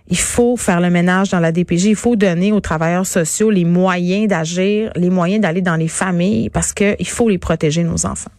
il 0.08 0.18
faut 0.18 0.56
faire 0.56 0.82
le 0.82 0.90
ménage 0.90 1.30
dans 1.30 1.40
la 1.40 1.52
DPJ. 1.52 1.86
Il 1.86 1.96
faut 1.96 2.16
donner 2.16 2.52
aux 2.52 2.60
travailleurs 2.60 3.08
sociaux 3.08 3.50
les 3.50 3.66
moyens 3.66 4.28
d'agir, 4.28 4.92
les 4.96 5.10
moyens 5.10 5.42
d'aller 5.42 5.62
dans 5.62 5.76
les 5.76 5.88
familles 5.88 6.50
parce 6.50 6.74
qu'il 6.74 7.08
faut 7.08 7.28
les 7.28 7.40
protéger, 7.40 7.84
nos 7.84 8.06
enfants. 8.06 8.32